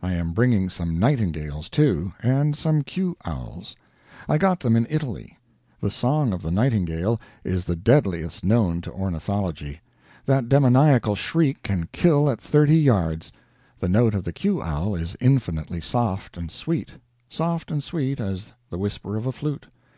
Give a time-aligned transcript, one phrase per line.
[0.00, 3.76] I am bringing some nightingales, too, and some cue owls.
[4.26, 5.36] I got them in Italy.
[5.82, 9.82] The song of the nightingale is the deadliest known to ornithology.
[10.24, 13.32] That demoniacal shriek can kill at thirty yards.
[13.78, 16.92] The note of the cue owl is infinitely soft and sweet
[17.28, 19.66] soft and sweet as the whisper of a flute.